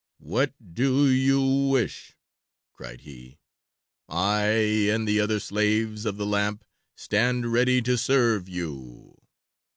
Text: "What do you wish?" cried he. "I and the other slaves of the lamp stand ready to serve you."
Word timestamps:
"What 0.17 0.55
do 0.73 1.07
you 1.11 1.41
wish?" 1.69 2.15
cried 2.73 3.01
he. 3.01 3.37
"I 4.09 4.45
and 4.89 5.07
the 5.07 5.19
other 5.19 5.39
slaves 5.39 6.07
of 6.07 6.17
the 6.17 6.25
lamp 6.25 6.65
stand 6.95 7.53
ready 7.53 7.83
to 7.83 7.99
serve 7.99 8.49
you." 8.49 9.21